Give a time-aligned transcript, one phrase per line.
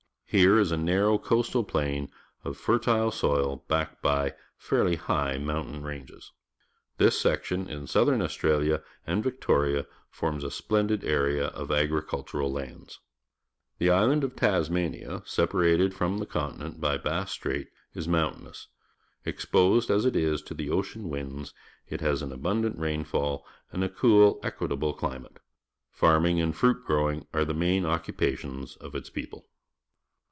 [0.33, 2.09] Here is a narrow coast al plain
[2.45, 6.31] of fertile soil, backed by fairly high mountain ranges.
[6.97, 10.41] This section, in S outh Auftirnhn .qnd Virfnrin^ forms !^,^
[10.87, 12.99] 2lendid area of agri£uLtur^ Lmds^
[13.77, 18.67] The island of Tosniani a^ .separated from th£ continent by Bass Strait, is mountain ouSj
[19.25, 21.53] Exposed as it is to the ocean winds,
[21.89, 25.37] it has an abundant rainfall and a cool, equftWe eli«iate.
[25.91, 29.47] Farming and fruit grow ing are the main occupations of its people.